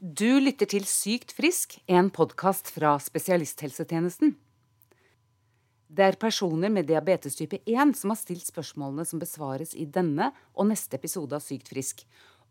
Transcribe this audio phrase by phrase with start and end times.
[0.00, 4.30] Du lytter til Sykt frisk, en podkast fra spesialisthelsetjenesten.
[5.92, 10.30] Det er personer med diabetes type 1 som har stilt spørsmålene som besvares i denne
[10.56, 12.00] og neste episode av Sykt frisk.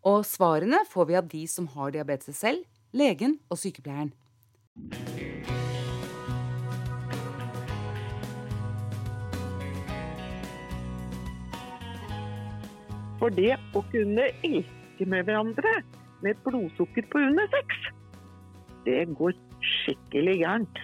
[0.05, 2.62] Og svarene får vi av de som har diabetes selv,
[2.93, 4.13] legen og sykepleieren.
[13.18, 15.79] For det å kunne elske med hverandre
[16.21, 17.83] med et blodsukker på under seks.
[18.86, 20.79] Det går skikkelig gærent.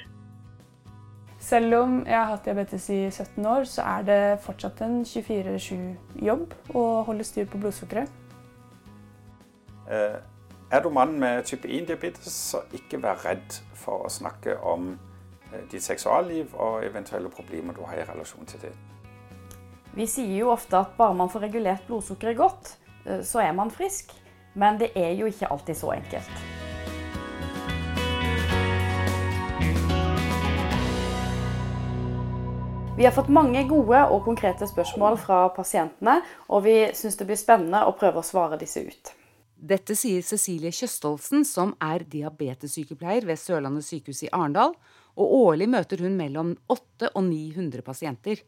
[1.45, 6.55] Selv om jeg har hatt diabetes i 17 år, så er det fortsatt en 24-7-jobb
[6.73, 8.09] å holde styr på blodsukkeret.
[9.85, 10.17] Eh,
[10.71, 15.61] er du mann med type 1-diabetes, så ikke vær redd for å snakke om eh,
[15.69, 18.73] ditt seksualliv og eventuelle problemer du har i relasjon til det.
[19.95, 23.69] Vi sier jo ofte at bare man får regulert blodsukkeret godt, eh, så er man
[23.69, 24.17] frisk.
[24.55, 26.45] Men det er jo ikke alltid så enkelt.
[32.95, 37.39] Vi har fått mange gode og konkrete spørsmål fra pasientene, og vi syns det blir
[37.39, 39.11] spennende å prøve å svare disse ut.
[39.55, 44.75] Dette sier Cecilie Kjøstholsen, som er diabetessykepleier ved Sørlandet sykehus i Arendal.
[45.19, 48.41] Og årlig møter hun mellom 800 og 900 pasienter.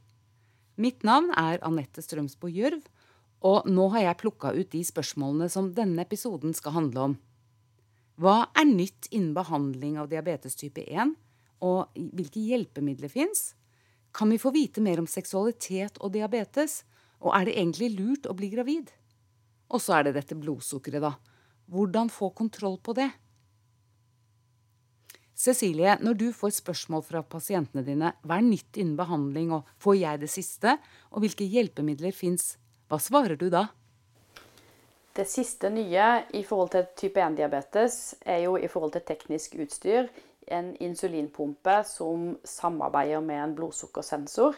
[0.80, 2.84] Mitt navn er Anette Strømsbo Gjørv,
[3.46, 7.16] og nå har jeg plukka ut de spørsmålene som denne episoden skal handle om.
[8.18, 11.14] Hva er nytt innen behandling av diabetes type 1,
[11.62, 13.52] og hvilke hjelpemidler fins?
[14.14, 16.82] Kan vi få vite mer om seksualitet og diabetes,
[17.22, 18.90] og er det egentlig lurt å bli gravid?
[19.70, 21.14] Og så er det dette blodsukkeret, da.
[21.70, 23.10] Hvordan få kontroll på det?
[25.38, 30.00] Cecilie, når du får spørsmål fra pasientene dine, hva er nytt innen behandling, og får
[30.00, 30.78] jeg det siste,
[31.14, 32.56] og hvilke hjelpemidler fins
[32.88, 33.68] hva svarer du da?
[35.18, 36.08] Det siste nye
[36.38, 40.08] i forhold til type 1-diabetes er jo i forhold til teknisk utstyr
[40.48, 44.56] en insulinpumpe som samarbeider med en blodsukkersensor.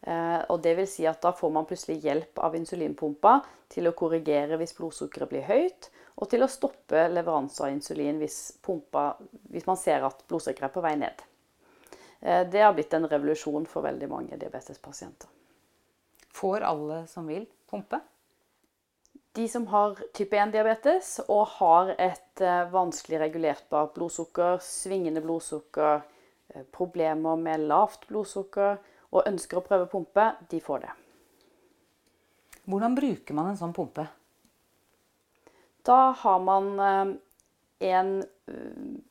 [0.00, 3.40] Eh, og det vil si at Da får man plutselig hjelp av insulinpumpa
[3.72, 8.56] til å korrigere hvis blodsukkeret blir høyt, og til å stoppe leveranse av insulin hvis,
[8.62, 9.16] pumpa,
[9.50, 11.26] hvis man ser at blodsukkeret er på vei ned.
[12.20, 15.28] Eh, det har blitt en revolusjon for veldig mange diabetespasienter.
[16.36, 17.46] Får alle som vil?
[17.70, 18.00] Pumpe?
[19.36, 26.00] De som har type 1-diabetes og har et eh, vanskelig regulertbart blodsukker, svingende blodsukker,
[26.54, 28.78] eh, problemer med lavt blodsukker
[29.12, 30.94] og ønsker å prøve pumpe, de får det.
[32.64, 34.06] Hvordan bruker man en sånn pumpe?
[35.84, 37.12] Da har man eh,
[37.92, 38.14] en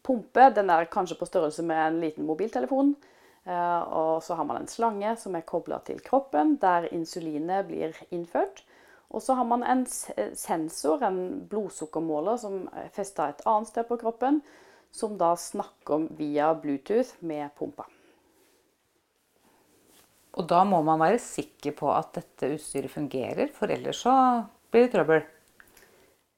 [0.01, 0.49] pumpe.
[0.57, 2.95] Den er kanskje på størrelse med en liten mobiltelefon.
[3.45, 7.97] Eh, og så har man en slange som er kobla til kroppen, der insulinet blir
[8.09, 8.63] innført.
[9.13, 13.99] Og så har man en sensor, en blodsukkermåler, som er festa et annet sted på
[14.01, 14.41] kroppen,
[14.95, 17.85] som da snakker via Bluetooth med pumpa.
[20.35, 24.15] Og da må man være sikker på at dette utstyret fungerer, for ellers så
[24.71, 25.23] blir det trøbbel?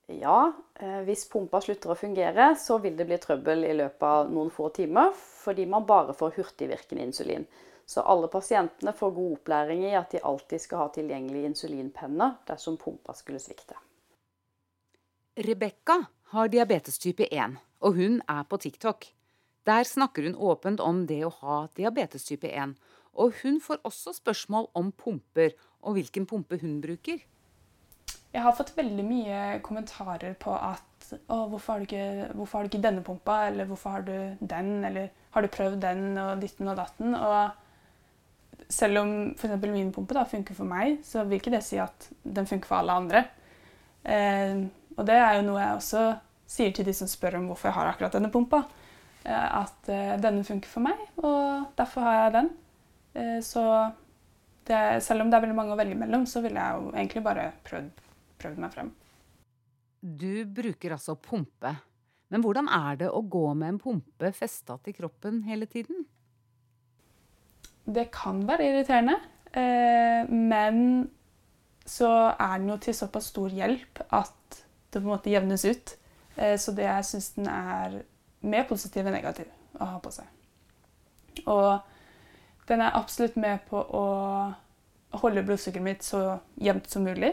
[0.08, 4.30] Ja, eh, hvis pumpa slutter å fungere, så vil det bli trøbbel i løpet av
[4.32, 7.44] noen få timer, fordi man bare får hurtigvirkende insulin.
[7.88, 12.80] Så alle pasientene får god opplæring i at de alltid skal ha tilgjengelig insulinpenne dersom
[12.80, 13.76] pumpa skulle svikte.
[15.38, 16.02] Rebekka
[16.32, 19.12] har diabetes type 1, og hun er på TikTok.
[19.68, 22.78] Der snakker hun åpent om det å ha diabetes type 1.
[23.20, 25.52] Og hun får også spørsmål om pumper,
[25.84, 27.20] og hvilken pumpe hun bruker.
[28.34, 30.84] Jeg har fått veldig mye kommentarer på at
[31.28, 35.08] hvorfor har, ikke, hvorfor har du ikke denne pumpa, eller hvorfor har du den, eller
[35.32, 37.16] har du prøvd den og ditten og datten?
[37.16, 39.56] Og selv om f.eks.
[39.72, 42.82] min pumpe da, funker for meg, så vil ikke det si at den funker for
[42.82, 43.24] alle andre.
[44.04, 44.66] Eh,
[44.98, 46.04] og det er jo noe jeg også
[46.48, 48.64] sier til de som spør om hvorfor jeg har akkurat denne pumpa.
[49.28, 52.52] Eh, at eh, denne funker for meg, og derfor har jeg den.
[53.16, 53.64] Eh, så
[54.68, 57.24] det, selv om det er veldig mange å velge mellom, så ville jeg jo egentlig
[57.24, 58.07] bare prøvd
[58.42, 58.92] prøvd meg frem.
[60.02, 61.74] Du bruker altså pumpe.
[62.32, 66.04] Men hvordan er det å gå med en pumpe festa til kroppen hele tiden?
[67.88, 69.16] Det kan være irriterende,
[69.56, 71.08] eh, men
[71.88, 74.34] så er den jo til såpass stor hjelp at
[74.92, 75.96] det på en måte jevnes ut.
[76.36, 78.02] Eh, så det jeg syns den er
[78.44, 79.48] mer positiv enn negativ
[79.80, 80.28] å ha på seg.
[81.48, 81.80] Og
[82.68, 84.06] den er absolutt med på å
[85.22, 87.32] holde blodsukkeret mitt så jevnt som mulig.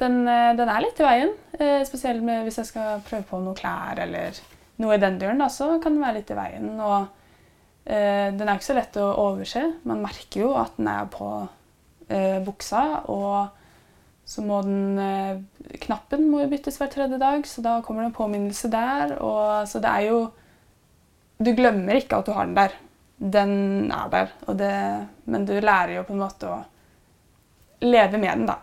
[0.00, 1.32] Den, eh, den, er litt i veien.
[1.56, 4.36] Eh, spesielt hvis jeg skal prøve på noen klær eller
[4.82, 5.40] noe i den døren.
[5.40, 6.74] Da, så kan den være litt i veien.
[6.76, 7.06] Og
[7.84, 9.64] eh, den er ikke så lett å overse.
[9.88, 11.30] Man merker jo at den er på
[12.46, 12.82] buksa.
[13.10, 13.62] Og
[14.26, 14.98] Så må den
[15.82, 19.16] Knappen må byttes hver tredje dag, så da kommer det en påminnelse der.
[19.22, 20.20] Og, så det er jo
[21.38, 22.76] Du glemmer ikke at du har den der.
[23.18, 24.30] Den er der.
[24.54, 24.72] Det,
[25.24, 26.62] men du lærer jo på en måte å
[27.82, 28.60] leve med den, da.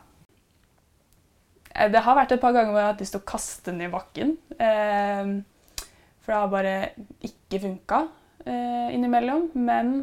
[1.74, 3.72] Eh, det har vært et par ganger hvor jeg har hatt lyst til å kaste
[3.72, 4.36] den i bakken.
[4.58, 5.34] Eh,
[6.24, 6.75] for det har bare
[7.25, 8.06] ikke funka
[8.46, 9.50] eh, innimellom.
[9.58, 9.96] Men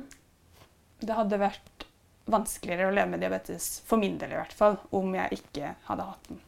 [1.01, 1.87] det hadde vært
[2.31, 6.07] vanskeligere å leve med diabetes, for min del i hvert fall, om jeg ikke hadde
[6.07, 6.41] hatt den.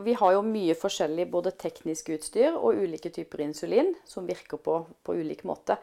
[0.00, 4.78] Vi har jo mye forskjellig både teknisk utstyr og ulike typer insulin som virker på,
[5.04, 5.76] på ulik måte.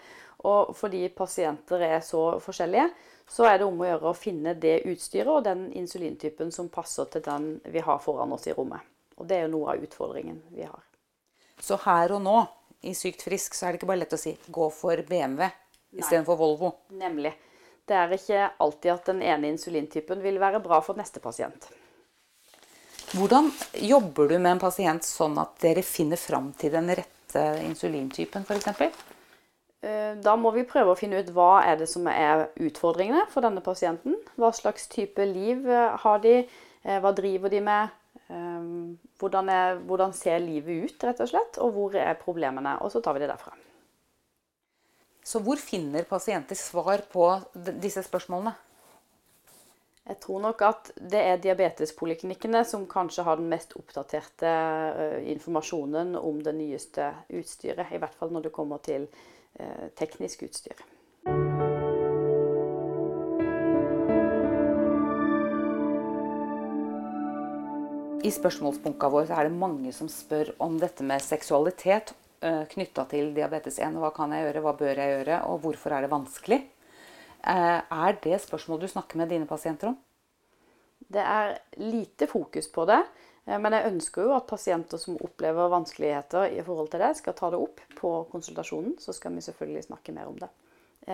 [0.49, 2.87] Og fordi pasienter er så forskjellige,
[3.29, 7.09] så er det om å gjøre å finne det utstyret og den insulintypen som passer
[7.11, 8.81] til den vi har foran oss i rommet.
[9.17, 10.83] Og det er jo noe av utfordringen vi har.
[11.59, 12.35] Så her og nå,
[12.85, 15.49] i Sykt frisk, så er det ikke bare lett å si 'gå for BMW'
[15.95, 16.73] istedenfor Volvo?
[16.89, 17.33] Nemlig.
[17.85, 21.69] Det er ikke alltid at den ene insulintypen vil være bra for neste pasient.
[23.13, 28.43] Hvordan jobber du med en pasient sånn at dere finner fram til den rette insulintypen
[28.43, 29.14] f.eks.?
[29.85, 33.45] Eh, da må vi prøve å finne ut hva er det som er utfordringene for
[33.45, 34.17] denne pasienten.
[34.39, 36.39] Hva slags type liv eh, har de?
[36.81, 38.01] Eh, hva driver de med?
[38.25, 41.57] Hvordan, er, hvordan ser livet ut, rett og slett?
[41.61, 42.71] Og hvor er problemene?
[42.81, 43.51] Og så tar vi det derfra.
[45.21, 47.27] Så hvor finner pasienter svar på
[47.83, 48.55] disse spørsmålene?
[50.09, 54.55] Jeg tror nok at det er diabetespoliklinikkene som kanskje har den mest oppdaterte
[55.35, 57.93] informasjonen om det nyeste utstyret.
[57.93, 59.34] I hvert fall når det kommer til eh,
[59.95, 60.85] teknisk utstyr.
[68.25, 73.29] I spørsmålsbunka vår er det mange som spør om dette med seksualitet eh, knytta til
[73.35, 73.99] diabetes 1.
[74.01, 76.57] Hva kan jeg gjøre, hva bør jeg gjøre, og hvorfor er det vanskelig?
[77.45, 79.99] Eh, er det spørsmål du snakker med dine pasienter om?
[80.97, 83.03] Det er lite fokus på det.
[83.45, 87.37] Eh, men jeg ønsker jo at pasienter som opplever vanskeligheter i forhold til det, skal
[87.37, 88.97] ta det opp på konsultasjonen.
[88.99, 90.51] Så skal vi selvfølgelig snakke mer om det.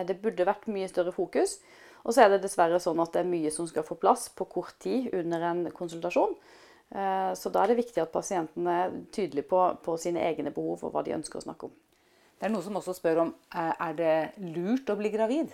[0.07, 1.57] Det burde vært mye større fokus.
[2.01, 4.47] Og så er det dessverre sånn at det er mye som skal få plass på
[4.49, 6.33] kort tid under en konsultasjon.
[6.91, 10.83] Eh, så da er det viktig at pasientene er tydelige på, på, sine egne behov
[10.83, 11.75] og hva de ønsker å snakke om.
[12.39, 14.15] Det er noen som også spør om eh, er det
[14.55, 15.53] lurt å bli gravid.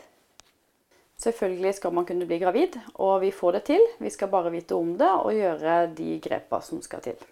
[1.18, 3.84] Selvfølgelig skal man kunne bli gravid, og vi får det til.
[4.00, 7.24] Vi skal bare vite om det og gjøre de grepa som skal til.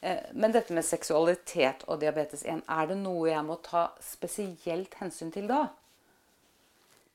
[0.00, 4.94] Eh, men dette med seksualitet og diabetes 1, er det noe jeg må ta spesielt
[5.00, 5.64] hensyn til da?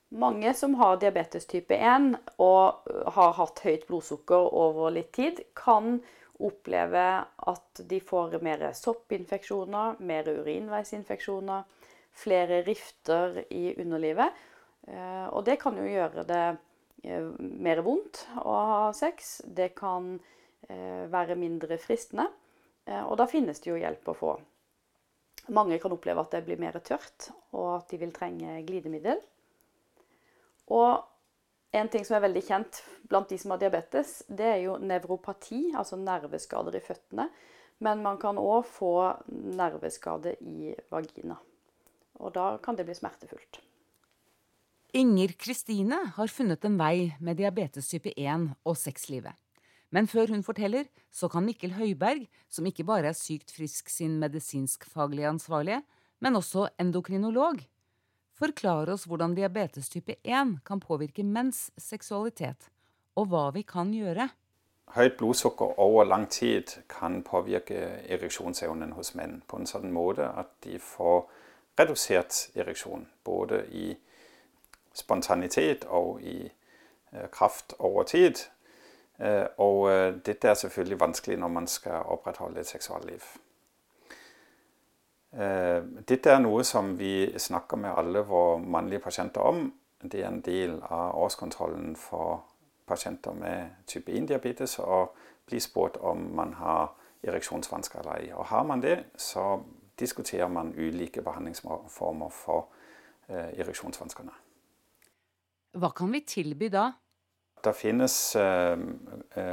[0.10, 6.00] Mange som har diabetes type 1 og har hatt høyt blodsukker over litt tid, kan
[6.40, 7.06] oppleve
[7.52, 11.64] at de får mer soppinfeksjoner, mer urinveisinfeksjoner,
[12.20, 14.34] flere rifter i underlivet.
[14.90, 16.46] Eh, og det kan jo gjøre det
[17.06, 19.40] eh, mer vondt å ha sex.
[19.46, 20.16] Det kan
[20.68, 22.30] eh, være mindre fristende.
[22.90, 24.32] Og da finnes det jo hjelp å få.
[25.54, 29.20] Mange kan oppleve at det blir mer tørt, og at de vil trenge glidemiddel.
[30.74, 31.04] Og
[31.78, 32.82] en ting som er veldig kjent
[33.12, 37.30] blant de som har diabetes, det er jo nevropati, altså nerveskader i føttene.
[37.86, 38.94] Men man kan òg få
[39.30, 41.38] nerveskade i vagina.
[42.18, 43.62] Og da kan det bli smertefullt.
[44.94, 49.36] Inger Kristine har funnet en vei med diabetes type 1 og sexlivet.
[49.94, 54.18] Men før hun forteller, så kan Mikkel Høiberg, som ikke bare er sykt frisk sin
[54.18, 55.84] medisinskfaglige ansvarlige,
[56.20, 57.62] men også endokrinolog,
[58.34, 62.72] forklare oss hvordan diabetes type 1 kan påvirke menns seksualitet,
[63.14, 64.26] og hva vi kan gjøre.
[64.98, 67.78] Høyt blodsukker over lang tid kan påvirke
[68.10, 71.28] ereksjonsevnen hos menn på en sånn måte at de får
[71.78, 73.06] redusert ereksjon.
[73.22, 73.92] Både i
[74.94, 76.52] spontanitet og i
[77.14, 78.36] eh, kraft over tid.
[79.20, 83.22] Eh, og eh, dette er selvfølgelig vanskelig når man skal opprettholde et seksualliv.
[86.10, 89.68] Dette er noe som vi snakker med alle våre mannlige pasienter om.
[90.02, 92.48] Det er en del av årskontrollen for
[92.88, 95.04] pasienter med type 1-diabetes å
[95.46, 98.34] bli spurt om man har ereksjonsvansker eller ei.
[98.34, 99.60] Og har man det, så
[100.00, 102.66] diskuterer man ulike behandlingsformer for
[103.30, 104.34] ereksjonsvanskene.
[105.78, 106.88] Hva kan vi tilby da?
[107.64, 108.80] Det finnes eh,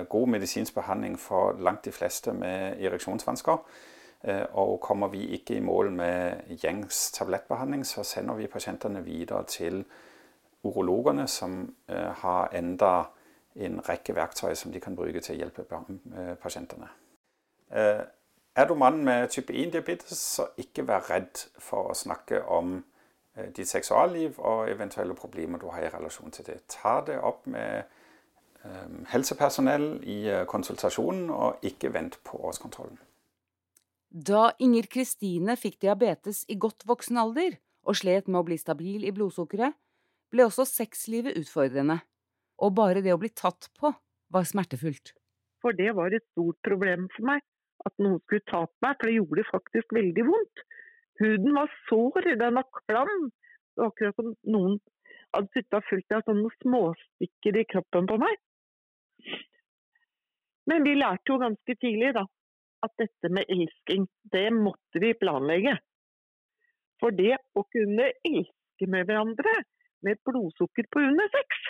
[0.09, 3.59] god medisinsk behandling for langt de fleste med ereksjonsvansker.
[4.27, 9.45] Eh, og kommer vi ikke i mål med gjengs tablettbehandling, så sender vi pasientene videre
[9.45, 9.85] til
[10.65, 12.93] urologene, som eh, har enda
[13.57, 16.89] en rekke verktøy som de kan bruke til å hjelpe eh, pasientene.
[18.57, 22.79] Er du mann med type 1-diabetes, så ikke vær redd for å snakke om
[23.57, 26.62] ditt seksualliv og eventuelle problemer du har i relasjon til det.
[26.73, 27.85] Ta det opp med
[29.12, 32.99] helsepersonell i konsultasjonen, og ikke vent på årskontrollen.
[34.11, 39.05] Da Inger Kristine fikk diabetes i godt voksen alder og slet med å bli stabil
[39.07, 39.76] i blodsukkeret,
[40.33, 42.00] ble også sexlivet utfordrende.
[42.59, 43.93] Og bare det å bli tatt på
[44.33, 45.12] var smertefullt.
[45.62, 47.45] For det var et stort problem for meg,
[47.87, 50.64] at noen skulle ta på meg, for det gjorde faktisk veldig vondt.
[51.21, 53.31] Huden var sår, den var klam.
[53.75, 54.79] Det var akkurat som noen
[55.37, 58.39] hadde og fulgt av sånne småstykker i kroppen på meg.
[60.67, 62.25] Men vi lærte jo ganske tidlig da,
[62.85, 65.77] at dette med elsking, det måtte vi planlegge.
[67.01, 69.55] For det å kunne elske med hverandre
[70.07, 71.63] med blodsukker på under seks,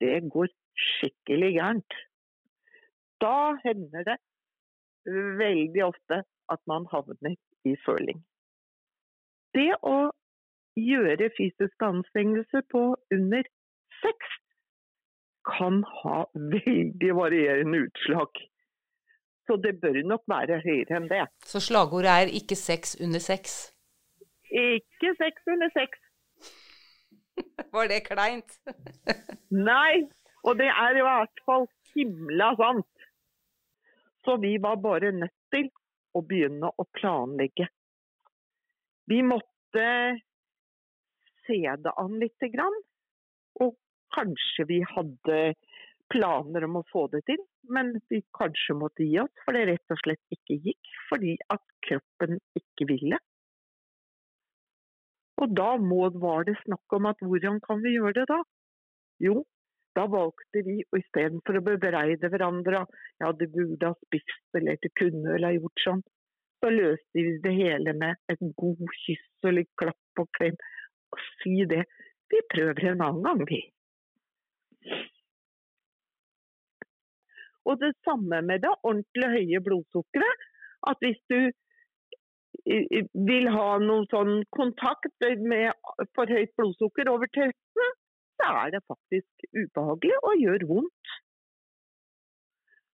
[0.00, 0.48] det går
[0.80, 1.98] skikkelig gærent.
[3.20, 4.16] Da hender det
[5.40, 7.36] veldig ofte at man havner
[7.68, 8.22] i føling.
[9.56, 10.10] Det å
[10.78, 13.48] gjøre fysiske anstrengelser på under
[14.02, 14.36] seks
[15.48, 16.22] kan ha
[16.56, 18.42] veldig varierende utslag.
[19.48, 21.24] Så det bør nok være høyere enn det.
[21.42, 23.72] Så slagordet er 'ikke sex under sex'?
[24.50, 25.98] Ikke sex under sex.
[27.74, 28.58] Var det kleint?
[29.70, 30.06] Nei,
[30.46, 32.86] og det er i hvert fall himla sant.
[34.24, 35.70] Så vi var bare nødt til
[36.14, 37.66] å begynne å planlegge.
[39.10, 39.86] Vi måtte
[41.46, 42.20] se det an
[42.54, 42.76] grann.
[43.64, 43.74] Og
[44.14, 45.38] kanskje vi hadde
[46.10, 49.94] planer om å få det til, men vi kanskje måtte gi oss, for det rett
[49.94, 50.94] og slett ikke gikk.
[51.10, 53.18] Fordi at kroppen ikke ville.
[55.40, 55.70] Og da
[56.22, 58.42] var det snakk om at hvordan kan vi gjøre det da?
[59.24, 59.40] Jo,
[59.96, 62.84] da valgte vi og istedenfor å bebreide hverandre
[63.20, 66.02] ja, du burde ha spist eller du kunne eller gjort sånn,
[66.60, 70.58] så løste vi det hele med et god kyss og litt klapp og klem.
[71.10, 71.84] Og si det.
[72.30, 73.60] Vi prøver en annen gang, vi.
[77.66, 80.46] Og det samme med det ordentlig høye blodsukkeret.
[80.90, 81.50] At hvis du
[83.30, 85.72] vil ha noen sånn kontakt med
[86.16, 87.90] for høyt blodsukker over 13,
[88.40, 91.18] så er det faktisk ubehagelig og gjør vondt.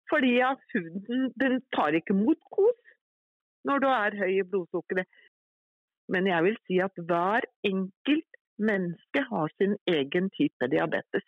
[0.10, 2.85] Fordi at huden den tar ikke mot kos
[3.66, 5.10] når du er høy i blodsukkeret.
[6.12, 11.26] Men jeg vil si at hver enkelt menneske har sin egen type diabetes.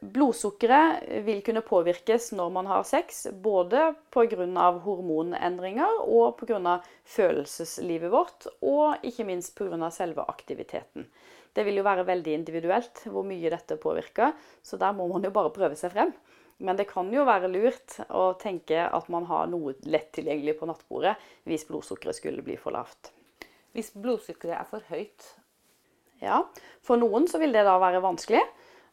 [0.00, 4.70] Blodsukkeret vil kunne påvirkes når man har sex, både pga.
[4.86, 6.80] hormonendringer og pga.
[7.04, 9.90] følelseslivet vårt, og ikke minst pga.
[9.90, 11.06] selve aktiviteten.
[11.52, 15.30] Det vil jo være veldig individuelt hvor mye dette påvirker, så der må man jo
[15.30, 16.14] bare prøve seg frem.
[16.58, 20.68] Men det kan jo være lurt å tenke at man har noe lett tilgjengelig på
[20.70, 21.16] nattbordet
[21.48, 23.10] hvis blodsukkeret skulle bli for lavt.
[23.72, 25.30] Hvis blodsukkeret er for høyt?
[26.22, 26.44] Ja,
[26.84, 28.42] for noen så vil det da være vanskelig.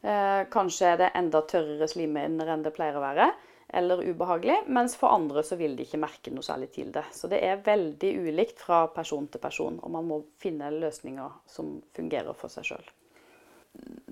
[0.01, 3.27] Eh, kanskje er det enda tørrere slimhinner enn det pleier å være,
[3.75, 4.61] eller ubehagelig.
[4.71, 7.03] Mens for andre så vil de ikke merke noe særlig til det.
[7.13, 11.75] Så det er veldig ulikt fra person til person, og man må finne løsninger som
[11.95, 12.93] fungerer for seg sjøl.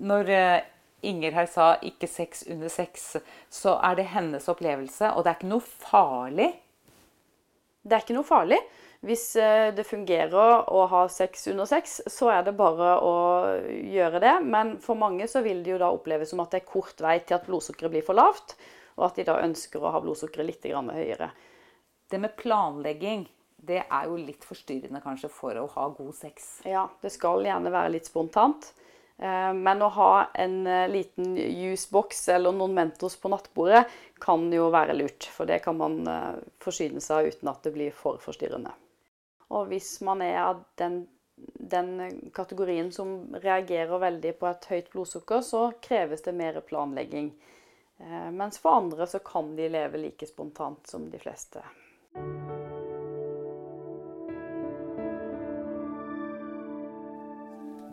[0.06, 0.58] Når eh,
[1.02, 3.16] Inger her sa 'ikke sex under sex',
[3.50, 6.52] så er det hennes opplevelse, og det er ikke noe farlig?
[7.82, 8.58] Det er ikke noe farlig.
[9.06, 13.14] Hvis eh, det fungerer å ha sex under sex, så er det bare å
[13.70, 14.34] gjøre det.
[14.42, 17.20] Men for mange så vil det jo da oppleves som at det er kort vei
[17.22, 18.56] til at blodsukkeret blir for lavt,
[18.98, 21.30] og at de da ønsker å ha blodsukkeret litt høyere.
[22.10, 23.28] Det med planlegging,
[23.68, 26.58] det er jo litt forstyrrende kanskje for å ha god sex?
[26.66, 28.72] Ja, det skal gjerne være litt spontant.
[29.18, 33.84] Eh, men å ha en eh, liten jusboks eller noen Mentos på nattbordet
[34.22, 35.28] kan jo være lurt.
[35.34, 36.02] For det kan man
[36.62, 38.74] forsyne seg av uten at det blir for forstyrrende.
[39.48, 41.06] Og hvis man er av den,
[41.36, 47.32] den, kategorien som reagerer veldig på et høyt blodsukker, så kreves det mer planlegging.
[47.98, 51.64] Eh, mens for andre så kan de leve like spontant som de fleste.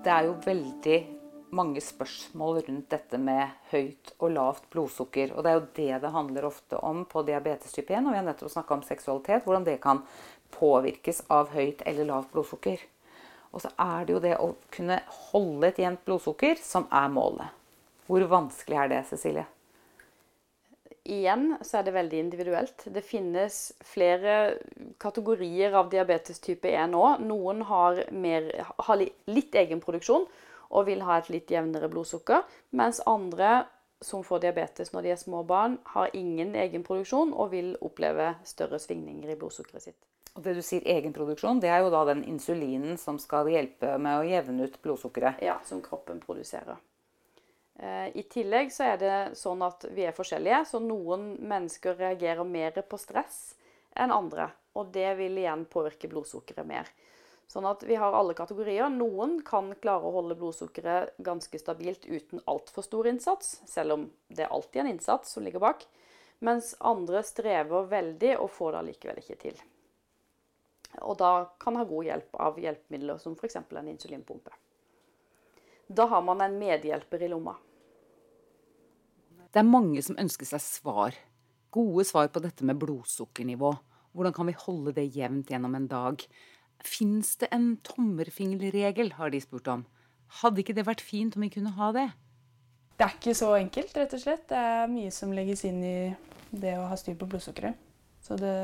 [0.05, 0.97] Det er jo veldig
[1.55, 5.33] mange spørsmål rundt dette med høyt og lavt blodsukker.
[5.33, 8.05] Og det er jo det det handler ofte om på diabetes type 1.
[8.05, 10.03] Og vi har nettopp snakka om seksualitet, hvordan det kan
[10.55, 12.83] påvirkes av høyt eller lavt blodsukker.
[13.55, 14.99] Og så er det jo det å kunne
[15.31, 17.51] holde et jevnt blodsukker som er målet.
[18.05, 19.45] Hvor vanskelig er det, Cecilie?
[21.05, 22.87] Igjen så er det veldig individuelt.
[22.89, 24.57] Det finnes flere
[25.01, 27.03] kategorier av diabetes type 1 nå.
[27.21, 28.49] Noen har, mer,
[28.87, 30.25] har litt egenproduksjon
[30.75, 32.43] og vil ha et litt jevnere blodsukker,
[32.75, 33.63] mens andre
[34.03, 38.79] som får diabetes når de er små barn, har ingen egenproduksjon og vil oppleve større
[38.81, 40.01] svingninger i blodsukkeret sitt.
[40.35, 44.19] Og det du sier egenproduksjon, det er jo da den insulinen som skal hjelpe med
[44.19, 45.39] å jevne ut blodsukkeret?
[45.45, 46.81] Ja, som kroppen produserer.
[47.79, 52.43] Eh, I tillegg så er det sånn at vi er forskjellige, så noen mennesker reagerer
[52.47, 53.55] mer på stress
[53.95, 54.49] enn andre.
[54.75, 56.91] Og det vil igjen påvirke blodsukkeret mer.
[57.47, 58.89] Sånn at vi har alle kategorier.
[58.89, 64.47] Noen kan klare å holde blodsukkeret ganske stabilt uten altfor stor innsats, selv om det
[64.47, 65.85] er alltid en innsats som ligger bak.
[66.43, 69.61] Mens andre strever veldig og får det allikevel ikke til.
[71.03, 73.57] Og da kan ha god hjelp av hjelpemidler som f.eks.
[73.61, 74.51] en insulinpumpe.
[75.87, 77.55] Da har man en medhjelper i lomma.
[79.51, 81.17] Det er mange som ønsker seg svar.
[81.71, 83.71] Gode svar på dette med blodsukkernivå.
[84.15, 86.23] Hvordan kan vi holde det jevnt gjennom en dag?
[86.85, 89.85] Fins det en tommerfingerregel, har de spurt om.
[90.41, 92.09] Hadde ikke det vært fint om vi kunne ha det?
[92.95, 94.45] Det er ikke så enkelt, rett og slett.
[94.51, 95.97] Det er mye som legges inn i
[96.55, 97.75] det å ha styr på blodsukkeret.
[98.23, 98.55] Så det,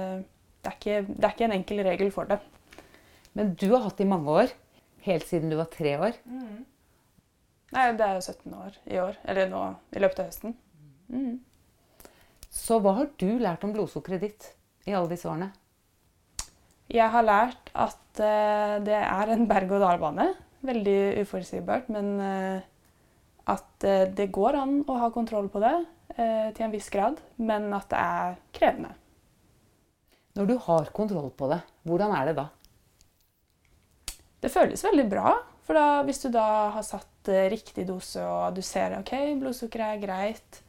[0.62, 2.40] det, er ikke, det, er ikke, en enkel regel for det.
[3.38, 4.54] Men du har hatt det i mange år?
[5.06, 6.18] Helt siden du var tre år?
[6.30, 6.64] Mm.
[7.72, 9.20] Nei, det er jo 17 år i år.
[9.32, 9.64] Eller nå
[9.96, 10.56] i løpet av høsten.
[11.12, 11.40] Mm.
[12.52, 14.50] Så hva har du lært om blodsukkeret ditt
[14.90, 15.52] i alle disse årene?
[16.92, 20.28] Jeg har lært at uh, det er en berg-og-dal-bane.
[20.68, 21.88] Veldig uforutsigbart.
[21.94, 22.64] Men uh,
[23.52, 25.76] at uh, det går an å ha kontroll på det
[26.12, 27.22] til en viss grad.
[27.40, 28.90] Men at det er krevende.
[30.36, 32.44] Når du har kontroll på det, hvordan er det da?
[34.44, 35.32] Det føles veldig bra.
[35.64, 40.04] For da, hvis du da har satt riktig dose og du ser ok, blodsukkeret er
[40.04, 40.60] greit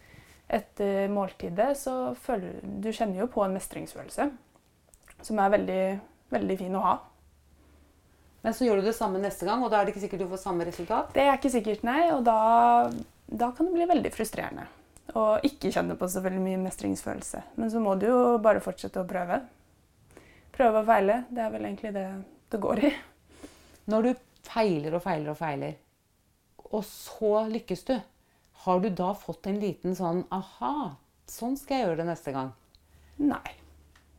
[0.47, 4.31] etter måltidet, så føler du kjenner jo på en mestringsfølelse
[5.27, 5.83] som er veldig
[6.33, 6.99] veldig fin å ha.
[8.43, 10.31] Men så gjør du det samme neste gang, og da er det ikke sikkert du
[10.33, 11.13] får samme resultat?
[11.15, 12.09] Det er ikke sikkert, nei.
[12.11, 12.37] Og da,
[13.31, 14.67] da kan det bli veldig frustrerende.
[15.19, 17.43] Og ikke kjenne på så veldig mye mestringsfølelse.
[17.61, 19.39] Men så må du jo bare fortsette å prøve.
[20.53, 21.23] Prøve og feile.
[21.31, 22.07] Det er vel egentlig det
[22.53, 22.91] det går i.
[23.89, 25.79] Når du feiler og feiler og feiler,
[26.73, 27.95] og så lykkes du,
[28.65, 30.93] har du da fått en liten sånn aha,
[31.29, 32.53] sånn skal jeg gjøre det neste gang?
[33.23, 33.57] Nei.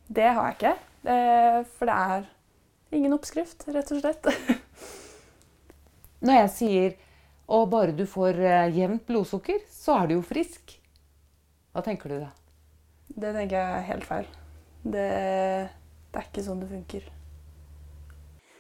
[0.08, 0.74] Det har jeg ikke.
[1.04, 2.28] Eh, for det er
[2.96, 4.30] ingen oppskrift, rett og slett.
[6.24, 6.94] Når jeg sier
[7.52, 10.78] og bare du får eh, jevnt blodsukker, så er du jo frisk.
[11.74, 12.30] Hva tenker du da?
[13.14, 14.30] Det tenker jeg er helt feil.
[14.84, 15.10] Det,
[16.14, 17.10] det er ikke sånn det funker.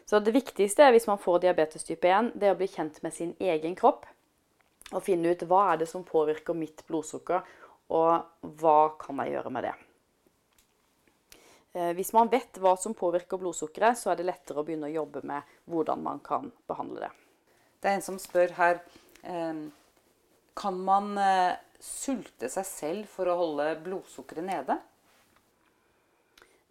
[0.09, 3.15] Så det viktigste hvis man får diabetes type 1, det er å bli kjent med
[3.15, 4.05] sin egen kropp.
[4.91, 7.41] Og finne ut hva er det som påvirker mitt blodsukker,
[7.93, 9.73] og hva kan jeg gjøre med det.
[11.73, 14.97] Eh, hvis man vet hva som påvirker blodsukkeret, så er det lettere å begynne å
[14.99, 17.11] jobbe med hvordan man kan behandle det.
[17.81, 18.81] Det er en som spør her
[19.25, 19.63] eh,
[20.53, 24.77] Kan man eh, sulte seg selv for å holde blodsukkeret nede?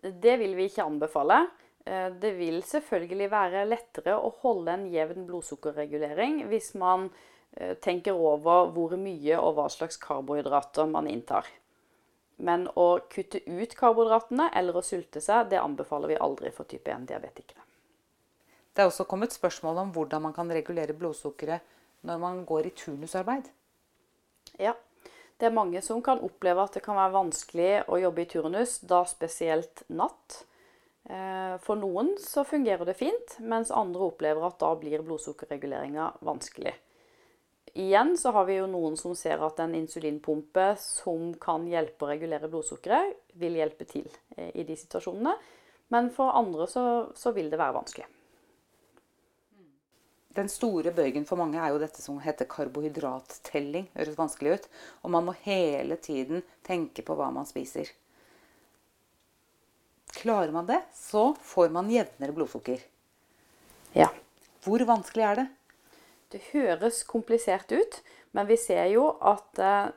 [0.03, 1.45] Det vil vi ikke anbefale.
[1.83, 7.09] Det vil selvfølgelig være lettere å holde en jevn blodsukkerregulering hvis man
[7.83, 11.47] tenker over hvor mye og hva slags karbohydrater man inntar.
[12.43, 16.91] Men å kutte ut karbohydratene eller å sulte seg, det anbefaler vi aldri for type
[16.91, 17.63] 1-diabetikere.
[18.73, 21.61] Det er også kommet spørsmål om hvordan man kan regulere blodsukkeret
[22.09, 23.51] når man går i turnusarbeid.
[24.59, 24.73] Ja,
[25.39, 28.79] det er mange som kan oppleve at det kan være vanskelig å jobbe i turnus,
[28.87, 30.43] da spesielt natt.
[31.05, 36.75] Eh, for noen så fungerer det fint, mens andre opplever at da blir blodsukkerreguleringa vanskelig.
[37.73, 42.11] Igjen så har vi jo noen som ser at en insulinpumpe som kan hjelpe å
[42.11, 45.33] regulere blodsukkeret, vil hjelpe til eh, i de situasjonene.
[45.93, 46.85] Men for andre så,
[47.17, 48.09] så vil det være vanskelig.
[50.33, 53.91] Den store bøygen for mange er jo dette som heter karbohydrattelling.
[53.97, 54.69] Høres vanskelig ut.
[55.05, 57.91] Og man må hele tiden tenke på hva man spiser.
[60.13, 62.81] Klarer man det, så får man jevnere blodsukker.
[63.97, 64.09] Ja.
[64.65, 65.47] Hvor vanskelig er det?
[66.33, 67.99] Det høres komplisert ut,
[68.33, 69.91] men vi ser jo at eh,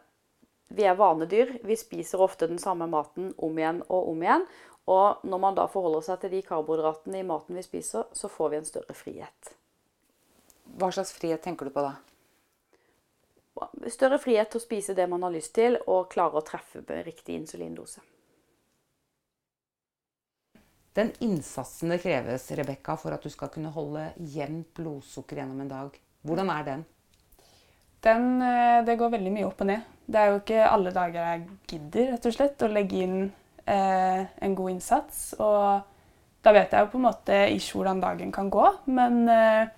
[0.75, 1.59] vi er vanedyr.
[1.63, 4.47] Vi spiser ofte den samme maten om igjen og om igjen.
[4.91, 8.51] Og når man da forholder seg til de karbohydratene i maten vi spiser, så får
[8.51, 9.55] vi en større frihet.
[10.75, 11.95] Hva slags frihet tenker du på da?
[13.89, 17.39] Større frihet til å spise det man har lyst til, og klare å treffe riktig
[17.39, 18.03] insulindose.
[20.95, 25.71] Den innsatsen det kreves Rebecca, for at du skal kunne holde jevnt blodsukker gjennom en
[25.71, 26.85] dag, hvordan er den?
[28.05, 29.85] Den, eh, det går veldig mye opp og ned.
[30.05, 33.17] Det er jo ikke alle dager jeg gidder rett og slett, å legge inn
[33.65, 35.23] eh, en god innsats.
[35.41, 38.67] Og da vet jeg jo på en måte ikke hvordan dagen kan gå.
[38.93, 39.73] Men eh,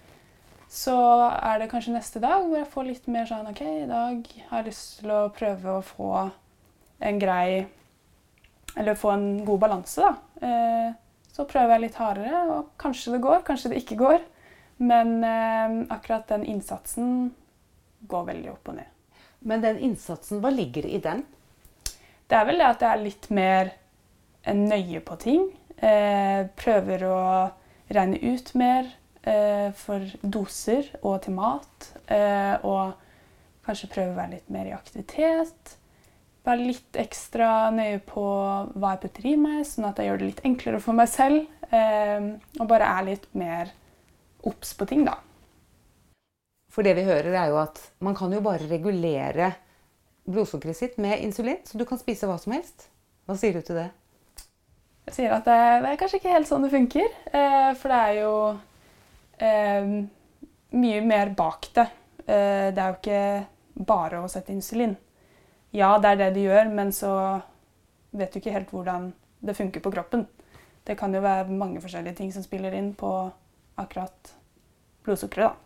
[0.68, 0.98] så
[1.32, 4.60] er det kanskje neste dag hvor jeg får litt mer sånn OK, i dag har
[4.60, 6.12] jeg lyst til å prøve å få
[7.08, 7.68] en grei
[8.78, 10.46] Eller få en god balanse, da.
[10.46, 10.90] Eh,
[11.34, 14.20] så prøver jeg litt hardere, og kanskje det går, kanskje det ikke går.
[14.78, 17.32] Men eh, akkurat den innsatsen
[18.08, 18.94] går veldig opp og ned.
[19.48, 21.24] Men den innsatsen, hva ligger i den?
[22.28, 23.74] Det er vel det at jeg er litt mer
[24.48, 25.48] nøye på ting.
[25.78, 27.18] Eh, prøver å
[27.94, 28.90] regne ut mer
[29.24, 31.90] eh, for doser og til mat.
[32.12, 32.98] Eh, og
[33.68, 35.76] kanskje prøve å være litt mer i aktivitet.
[36.48, 40.30] Være litt ekstra nøye på hva jeg putter i meg, sånn at jeg gjør det
[40.32, 41.48] litt enklere for meg selv.
[41.72, 43.74] Eh, og bare er litt mer
[44.48, 45.18] obs på ting, da.
[46.74, 49.54] For det vi hører, er jo at man kan jo bare regulere
[50.28, 52.90] blodsukkeret sitt med insulin, så du kan spise hva som helst.
[53.28, 53.88] Hva sier du til det?
[55.08, 57.08] Jeg sier at det er kanskje ikke helt sånn det funker.
[57.32, 58.34] Eh, for det er jo
[59.40, 59.92] eh,
[60.76, 61.88] mye mer bak det.
[62.26, 64.98] Eh, det er jo ikke bare å sette insulin.
[65.76, 67.14] Ja, det er det du gjør, men så
[68.18, 69.12] vet du ikke helt hvordan
[69.48, 70.26] det funker på kroppen.
[70.88, 73.12] Det kan jo være mange forskjellige ting som spiller inn på
[73.80, 74.37] akkurat
[75.08, 75.56] blodsukkeret.
[75.56, 75.64] da.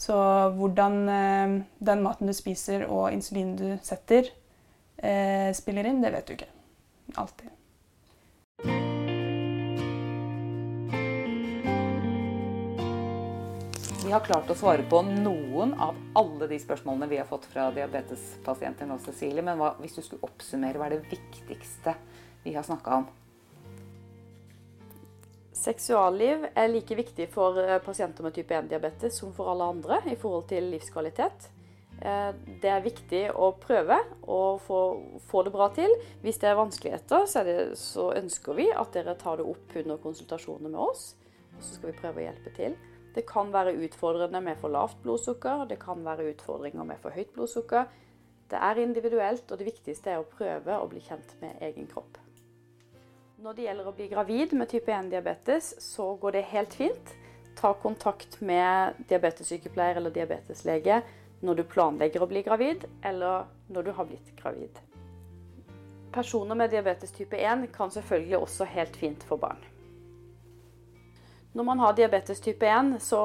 [0.00, 0.16] Så
[0.56, 4.30] hvordan eh, den maten du spiser og insulinen du setter,
[4.96, 6.52] eh, spiller inn, det vet du ikke
[7.20, 7.50] alltid.
[14.00, 17.68] Vi har klart å svare på noen av alle de spørsmålene vi har fått fra
[17.70, 19.44] diabetespasienter nå, Cecilie.
[19.44, 21.94] Men hva, hvis du skulle oppsummere, hva er det viktigste
[22.42, 23.06] vi har snakka om?
[25.60, 30.16] Seksualliv er like viktig for eh, pasienter med type 1-diabetes som for alle andre i
[30.16, 31.50] forhold til livskvalitet.
[32.00, 32.30] Eh,
[32.62, 34.80] det er viktig å prøve å få,
[35.28, 35.92] få det bra til.
[36.24, 39.76] Hvis det er vanskeligheter, så, er det, så, ønsker vi at dere tar det opp
[39.82, 41.10] under konsultasjoner med oss.
[41.58, 42.78] Og så skal vi prøve å hjelpe til.
[43.12, 47.34] Det kan være utfordrende med for lavt blodsukker, det kan være utfordringer med for høyt
[47.34, 47.90] blodsukker.
[48.50, 52.19] Det er individuelt, og det viktigste er å prøve å bli kjent med egen kropp.
[53.40, 57.12] Når det gjelder å bli gravid med type 1-diabetes, så går det helt fint.
[57.56, 60.98] Ta kontakt med diabetessykepleier eller diabeteslege
[61.40, 64.76] når du planlegger å bli gravid, eller når du har blitt gravid.
[66.12, 69.64] Personer med diabetes type 1 kan selvfølgelig også helt fint få barn.
[71.56, 73.22] Når man har diabetes type 1, så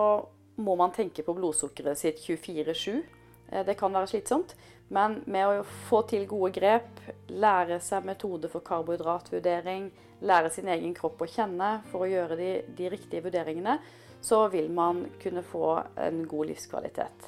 [0.55, 3.03] må man tenke på blodsukkeret sitt 24-7.
[3.51, 4.55] Eh, det kan være slitsomt,
[4.87, 9.91] men med å få til gode grep, lære seg metode for karbohydratvurdering,
[10.25, 13.77] lære sin egen kropp å kjenne for å gjøre de, de riktige vurderingene,
[14.25, 17.27] så vil man kunne få en god livskvalitet.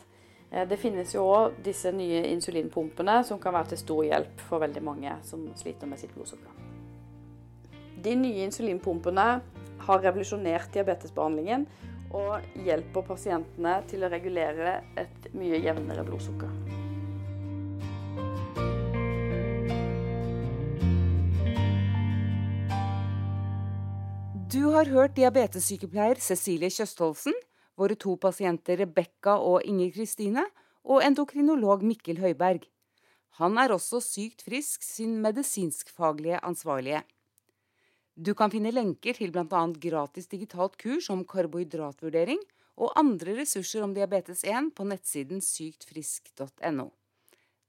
[0.51, 4.63] Eh, det finnes jo òg disse nye insulinpumpene som kan være til stor hjelp for
[4.63, 6.65] veldig mange som sliter med sitt blodsukker.
[7.97, 9.27] De nye insulinpumpene
[9.88, 11.67] har revolusjonert diabetesbehandlingen
[12.15, 16.76] og hjelper pasientene til å regulere et mye jevnere blodsukker.
[24.57, 27.35] Du har hørt diabetessykepleier Cecilie Kjøstholsen,
[27.77, 30.47] våre to pasienter Rebekka og Inger Kristine,
[30.81, 32.65] og endokrinolog Mikkel Høiberg.
[33.37, 37.03] Han er også sykt frisk sin medisinskfaglige ansvarlige.
[38.17, 39.61] Du kan finne lenker til bl.a.
[39.85, 42.41] gratis digitalt kurs om karbohydratvurdering
[42.81, 46.89] og andre ressurser om diabetes 1 på nettsiden syktfrisk.no.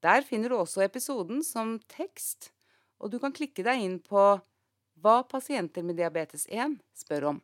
[0.00, 2.54] Der finner du også episoden som tekst,
[2.96, 4.38] og du kan klikke deg inn på
[5.02, 7.40] hva pasienter med diabetes 1 spør om.